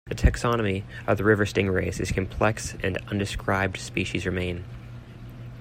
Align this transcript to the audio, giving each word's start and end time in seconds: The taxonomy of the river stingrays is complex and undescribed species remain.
The 0.07 0.15
taxonomy 0.15 0.81
of 1.05 1.19
the 1.19 1.23
river 1.23 1.45
stingrays 1.45 1.99
is 1.99 2.11
complex 2.11 2.73
and 2.81 2.97
undescribed 3.09 3.77
species 3.77 4.25
remain. 4.25 4.63